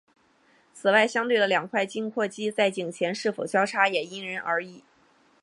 [0.73, 4.83] 此外相对的两块颈阔肌在颈前是否交叉也因人而异。